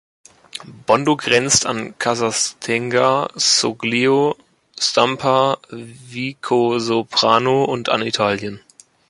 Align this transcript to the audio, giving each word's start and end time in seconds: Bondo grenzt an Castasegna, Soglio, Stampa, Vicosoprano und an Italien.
Bondo 0.87 1.15
grenzt 1.15 1.67
an 1.67 1.93
Castasegna, 1.99 3.29
Soglio, 3.35 4.35
Stampa, 4.75 5.59
Vicosoprano 5.69 7.65
und 7.65 7.89
an 7.89 8.01
Italien. 8.01 8.61